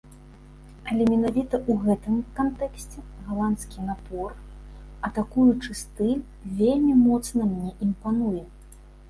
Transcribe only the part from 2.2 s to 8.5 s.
кантэксце галандскі напор, атакуючы стыль вельмі моцна мне імпануе.